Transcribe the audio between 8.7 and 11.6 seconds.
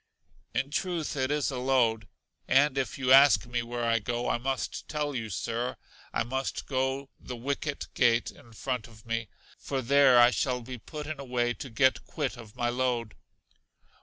of me, for there I shall be put in a way